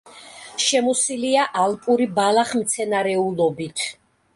[0.67, 3.91] შემოსილია ალპური ბალახმცენარეულობით.